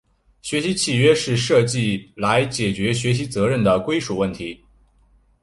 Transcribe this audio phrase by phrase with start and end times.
[0.41, 4.65] 学习契约是设计来解决学习责任的归属问题。